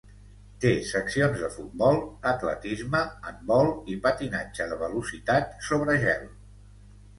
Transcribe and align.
Té 0.61 0.69
seccions 0.91 1.43
de 1.45 1.49
futbol, 1.57 1.99
atletisme, 2.31 3.03
handbol 3.31 3.71
i 3.95 3.99
patinatge 4.09 4.69
de 4.75 4.81
velocitat 4.83 5.57
sobre 5.71 6.01
gel. 6.09 6.29